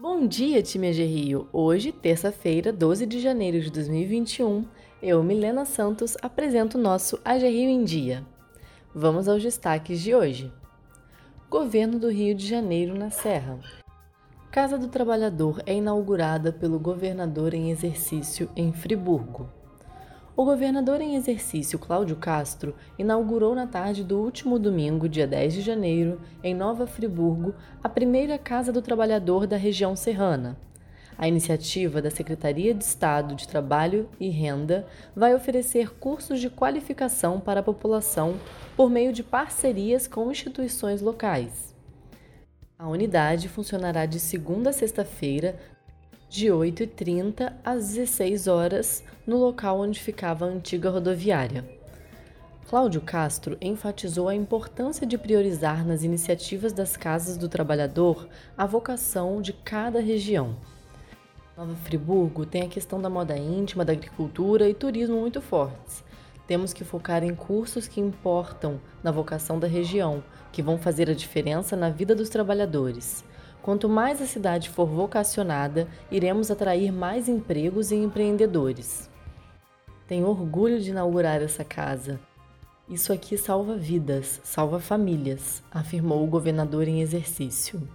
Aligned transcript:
Bom 0.00 0.26
dia, 0.26 0.62
time 0.62 0.88
AG 0.88 1.04
Rio! 1.04 1.46
Hoje, 1.52 1.92
terça-feira, 1.92 2.72
12 2.72 3.04
de 3.04 3.20
janeiro 3.20 3.60
de 3.60 3.70
2021, 3.70 4.64
eu, 5.02 5.22
Milena 5.22 5.66
Santos, 5.66 6.16
apresento 6.22 6.78
o 6.78 6.80
nosso 6.80 7.20
AG 7.22 7.46
Rio 7.46 7.68
em 7.68 7.84
Dia. 7.84 8.24
Vamos 8.94 9.28
aos 9.28 9.42
destaques 9.42 10.00
de 10.00 10.14
hoje. 10.14 10.50
Governo 11.50 11.98
do 11.98 12.08
Rio 12.10 12.34
de 12.34 12.46
Janeiro 12.46 12.94
na 12.94 13.10
Serra. 13.10 13.58
Casa 14.50 14.78
do 14.78 14.88
Trabalhador 14.88 15.62
é 15.66 15.74
inaugurada 15.74 16.50
pelo 16.50 16.78
governador 16.78 17.52
em 17.52 17.70
exercício 17.70 18.48
em 18.56 18.72
Friburgo. 18.72 19.50
O 20.40 20.44
governador 20.46 21.02
em 21.02 21.16
exercício 21.16 21.78
Cláudio 21.78 22.16
Castro 22.16 22.74
inaugurou 22.98 23.54
na 23.54 23.66
tarde 23.66 24.02
do 24.02 24.18
último 24.18 24.58
domingo, 24.58 25.06
dia 25.06 25.26
10 25.26 25.52
de 25.52 25.60
janeiro, 25.60 26.18
em 26.42 26.54
Nova 26.54 26.86
Friburgo, 26.86 27.54
a 27.84 27.90
primeira 27.90 28.38
Casa 28.38 28.72
do 28.72 28.80
Trabalhador 28.80 29.46
da 29.46 29.58
região 29.58 29.94
serrana. 29.94 30.56
A 31.18 31.28
iniciativa 31.28 32.00
da 32.00 32.10
Secretaria 32.10 32.72
de 32.72 32.82
Estado 32.82 33.34
de 33.34 33.46
Trabalho 33.46 34.08
e 34.18 34.30
Renda 34.30 34.86
vai 35.14 35.34
oferecer 35.34 35.90
cursos 35.90 36.40
de 36.40 36.48
qualificação 36.48 37.38
para 37.38 37.60
a 37.60 37.62
população 37.62 38.36
por 38.74 38.88
meio 38.88 39.12
de 39.12 39.22
parcerias 39.22 40.06
com 40.06 40.30
instituições 40.30 41.02
locais. 41.02 41.76
A 42.78 42.88
unidade 42.88 43.46
funcionará 43.46 44.06
de 44.06 44.18
segunda 44.18 44.70
a 44.70 44.72
sexta-feira, 44.72 45.60
de 46.30 46.46
8h30 46.46 47.52
às 47.64 47.88
16 47.88 48.46
horas 48.46 49.02
no 49.26 49.36
local 49.36 49.80
onde 49.80 49.98
ficava 49.98 50.44
a 50.44 50.48
antiga 50.48 50.88
rodoviária. 50.88 51.68
Cláudio 52.68 53.00
Castro 53.00 53.58
enfatizou 53.60 54.28
a 54.28 54.34
importância 54.34 55.04
de 55.04 55.18
priorizar 55.18 55.84
nas 55.84 56.04
iniciativas 56.04 56.72
das 56.72 56.96
Casas 56.96 57.36
do 57.36 57.48
Trabalhador 57.48 58.28
a 58.56 58.64
vocação 58.64 59.42
de 59.42 59.52
cada 59.52 60.00
região. 60.00 60.54
Nova 61.56 61.74
Friburgo 61.74 62.46
tem 62.46 62.62
a 62.62 62.68
questão 62.68 63.02
da 63.02 63.10
moda 63.10 63.36
íntima, 63.36 63.84
da 63.84 63.92
agricultura 63.92 64.68
e 64.68 64.72
turismo 64.72 65.18
muito 65.18 65.40
fortes. 65.40 66.04
Temos 66.46 66.72
que 66.72 66.84
focar 66.84 67.24
em 67.24 67.34
cursos 67.34 67.88
que 67.88 68.00
importam 68.00 68.80
na 69.02 69.10
vocação 69.10 69.58
da 69.58 69.66
região, 69.66 70.22
que 70.52 70.62
vão 70.62 70.78
fazer 70.78 71.10
a 71.10 71.14
diferença 71.14 71.76
na 71.76 71.90
vida 71.90 72.14
dos 72.14 72.28
trabalhadores. 72.28 73.24
Quanto 73.62 73.88
mais 73.88 74.22
a 74.22 74.26
cidade 74.26 74.70
for 74.70 74.86
vocacionada, 74.86 75.86
iremos 76.10 76.50
atrair 76.50 76.90
mais 76.90 77.28
empregos 77.28 77.90
e 77.90 77.96
empreendedores. 77.96 79.10
Tenho 80.06 80.26
orgulho 80.26 80.80
de 80.80 80.90
inaugurar 80.90 81.42
essa 81.42 81.62
casa. 81.62 82.18
Isso 82.88 83.12
aqui 83.12 83.36
salva 83.36 83.76
vidas, 83.76 84.40
salva 84.42 84.80
famílias, 84.80 85.62
afirmou 85.70 86.24
o 86.24 86.26
governador 86.26 86.88
em 86.88 87.00
exercício. 87.02 87.86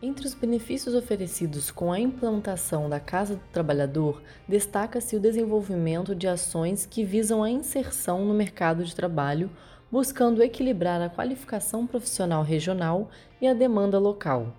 Entre 0.00 0.28
os 0.28 0.32
benefícios 0.32 0.94
oferecidos 0.94 1.72
com 1.72 1.92
a 1.92 1.98
implantação 1.98 2.88
da 2.88 3.00
Casa 3.00 3.34
do 3.34 3.42
Trabalhador, 3.52 4.22
destaca-se 4.46 5.16
o 5.16 5.20
desenvolvimento 5.20 6.14
de 6.14 6.28
ações 6.28 6.86
que 6.86 7.02
visam 7.02 7.42
a 7.42 7.50
inserção 7.50 8.24
no 8.24 8.32
mercado 8.32 8.84
de 8.84 8.94
trabalho, 8.94 9.50
buscando 9.90 10.40
equilibrar 10.40 11.02
a 11.02 11.10
qualificação 11.10 11.84
profissional 11.84 12.44
regional 12.44 13.10
e 13.40 13.48
a 13.48 13.52
demanda 13.52 13.98
local. 13.98 14.54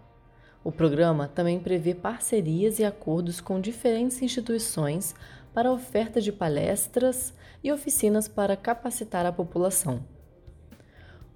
O 0.70 0.72
programa 0.72 1.28
também 1.28 1.60
prevê 1.60 1.96
parcerias 1.96 2.78
e 2.78 2.86
acordos 2.86 3.42
com 3.42 3.60
diferentes 3.60 4.22
instituições 4.22 5.16
para 5.52 5.72
oferta 5.72 6.22
de 6.22 6.32
palestras 6.32 7.34
e 7.64 7.72
oficinas 7.72 8.28
para 8.28 8.56
capacitar 8.56 9.26
a 9.26 9.32
população. 9.32 10.04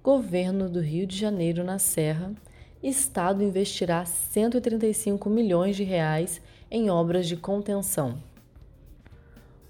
Governo 0.04 0.68
do 0.68 0.80
Rio 0.80 1.04
de 1.04 1.18
Janeiro 1.18 1.64
na 1.64 1.80
Serra, 1.80 2.32
Estado 2.80 3.42
investirá 3.42 4.04
135 4.04 5.28
milhões 5.28 5.74
de 5.74 5.82
reais 5.82 6.40
em 6.70 6.88
obras 6.88 7.26
de 7.26 7.36
contenção. 7.36 8.22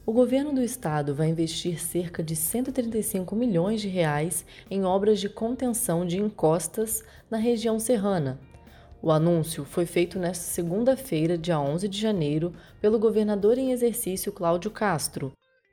O 0.04 0.12
governo 0.12 0.52
do 0.52 0.60
estado 0.60 1.14
vai 1.14 1.28
investir 1.28 1.80
cerca 1.80 2.22
de 2.22 2.36
135 2.36 3.34
milhões 3.34 3.80
de 3.80 3.88
reais 3.88 4.44
em 4.70 4.84
obras 4.84 5.18
de 5.20 5.30
contenção 5.30 6.04
de 6.04 6.20
encostas 6.20 7.02
na 7.30 7.38
região 7.38 7.80
serrana, 7.80 8.38
o 9.04 9.12
anúncio 9.12 9.66
foi 9.66 9.84
feito 9.84 10.18
nesta 10.18 10.44
segunda-feira, 10.44 11.36
dia 11.36 11.60
11 11.60 11.86
de 11.88 12.00
janeiro, 12.00 12.54
pelo 12.80 12.98
governador 12.98 13.58
em 13.58 13.70
exercício 13.70 14.32
Cláudio 14.32 14.70
Castro, 14.70 15.30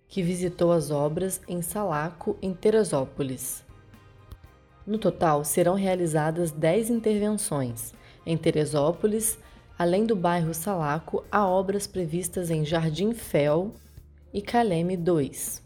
que 0.09 0.21
visitou 0.21 0.73
as 0.73 0.91
obras 0.91 1.39
em 1.47 1.61
Salaco, 1.61 2.37
em 2.41 2.53
Teresópolis. 2.53 3.63
No 4.85 4.97
total, 4.97 5.45
serão 5.45 5.75
realizadas 5.75 6.51
10 6.51 6.89
intervenções. 6.89 7.93
Em 8.25 8.35
Teresópolis, 8.35 9.39
além 9.79 10.05
do 10.05 10.13
bairro 10.13 10.53
Salaco, 10.53 11.23
há 11.31 11.47
obras 11.47 11.87
previstas 11.87 12.49
em 12.49 12.65
Jardim 12.65 13.13
Fel 13.13 13.71
e 14.33 14.41
Caleme 14.41 14.97
2. 14.97 15.63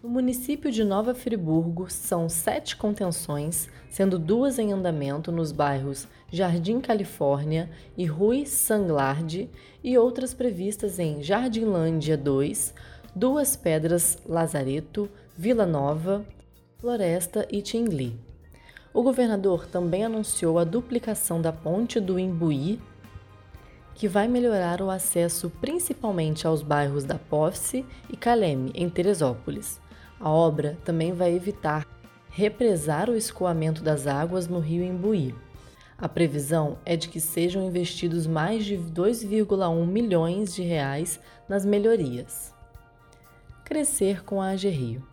No 0.00 0.08
município 0.08 0.70
de 0.70 0.84
Nova 0.84 1.12
Friburgo, 1.12 1.90
são 1.90 2.28
sete 2.28 2.76
contenções, 2.76 3.68
sendo 3.90 4.16
duas 4.16 4.56
em 4.56 4.72
andamento 4.72 5.32
nos 5.32 5.50
bairros 5.50 6.06
Jardim 6.30 6.80
Califórnia 6.80 7.68
e 7.96 8.06
Rui 8.06 8.46
Sanglard, 8.46 9.50
e 9.82 9.98
outras 9.98 10.32
previstas 10.32 11.00
em 11.00 11.20
Jardinlândia 11.20 12.16
2, 12.16 12.72
Duas 13.12 13.56
Pedras 13.56 14.16
Lazareto, 14.24 15.10
Vila 15.36 15.66
Nova, 15.66 16.24
Floresta 16.78 17.44
e 17.50 17.60
Tingli. 17.60 18.16
O 18.94 19.02
governador 19.02 19.66
também 19.66 20.04
anunciou 20.04 20.60
a 20.60 20.64
duplicação 20.64 21.42
da 21.42 21.52
ponte 21.52 21.98
do 21.98 22.20
Imbuí, 22.20 22.80
que 23.96 24.06
vai 24.06 24.28
melhorar 24.28 24.80
o 24.80 24.90
acesso 24.90 25.50
principalmente 25.60 26.46
aos 26.46 26.62
bairros 26.62 27.02
da 27.02 27.16
Posse 27.18 27.84
e 28.08 28.16
Caleme, 28.16 28.70
em 28.76 28.88
Teresópolis. 28.88 29.87
A 30.20 30.28
obra 30.28 30.76
também 30.84 31.12
vai 31.12 31.32
evitar 31.32 31.86
represar 32.28 33.08
o 33.08 33.16
escoamento 33.16 33.82
das 33.82 34.06
águas 34.06 34.48
no 34.48 34.58
rio 34.58 34.82
Imbuí. 34.82 35.34
A 35.96 36.08
previsão 36.08 36.78
é 36.84 36.96
de 36.96 37.08
que 37.08 37.20
sejam 37.20 37.64
investidos 37.64 38.26
mais 38.26 38.64
de 38.64 38.76
2,1 38.76 39.86
milhões 39.86 40.54
de 40.54 40.62
reais 40.62 41.20
nas 41.48 41.64
melhorias. 41.64 42.54
Crescer 43.64 44.24
com 44.24 44.40
a 44.40 44.50
AG 44.50 44.68
Rio. 44.68 45.06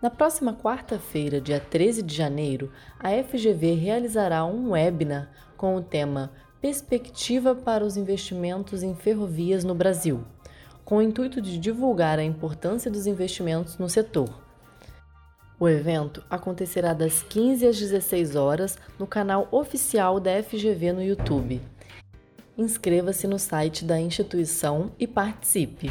Na 0.00 0.10
próxima 0.10 0.54
quarta-feira, 0.54 1.40
dia 1.40 1.60
13 1.60 2.02
de 2.02 2.14
janeiro, 2.14 2.72
a 2.98 3.10
FGV 3.22 3.74
realizará 3.74 4.44
um 4.44 4.72
webinar 4.72 5.30
com 5.56 5.76
o 5.76 5.82
tema 5.82 6.32
Perspectiva 6.60 7.54
para 7.54 7.84
os 7.84 7.96
investimentos 7.96 8.82
em 8.82 8.94
ferrovias 8.94 9.64
no 9.64 9.74
Brasil 9.74 10.24
com 10.84 10.96
o 10.96 11.02
intuito 11.02 11.40
de 11.40 11.58
divulgar 11.58 12.18
a 12.18 12.24
importância 12.24 12.90
dos 12.90 13.06
investimentos 13.06 13.78
no 13.78 13.88
setor. 13.88 14.42
O 15.58 15.68
evento 15.68 16.24
acontecerá 16.28 16.92
das 16.92 17.22
15 17.22 17.66
às 17.66 17.78
16 17.78 18.34
horas 18.34 18.76
no 18.98 19.06
canal 19.06 19.46
oficial 19.52 20.18
da 20.18 20.42
FGV 20.42 20.92
no 20.92 21.02
YouTube. 21.02 21.60
Inscreva-se 22.58 23.26
no 23.26 23.38
site 23.38 23.84
da 23.84 24.00
instituição 24.00 24.90
e 24.98 25.06
participe! 25.06 25.90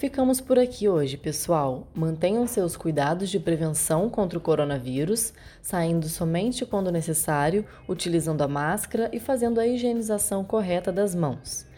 Ficamos 0.00 0.40
por 0.40 0.58
aqui 0.58 0.88
hoje, 0.88 1.18
pessoal. 1.18 1.86
Mantenham 1.94 2.46
seus 2.46 2.74
cuidados 2.74 3.28
de 3.28 3.38
prevenção 3.38 4.08
contra 4.08 4.38
o 4.38 4.40
coronavírus, 4.40 5.34
saindo 5.60 6.08
somente 6.08 6.64
quando 6.64 6.90
necessário, 6.90 7.66
utilizando 7.86 8.40
a 8.40 8.48
máscara 8.48 9.10
e 9.12 9.20
fazendo 9.20 9.60
a 9.60 9.66
higienização 9.66 10.42
correta 10.42 10.90
das 10.90 11.14
mãos. 11.14 11.69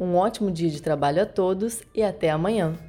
Um 0.00 0.14
ótimo 0.14 0.48
dia 0.48 0.70
de 0.70 0.80
trabalho 0.80 1.20
a 1.20 1.26
todos 1.26 1.82
e 1.92 2.04
até 2.04 2.30
amanhã! 2.30 2.87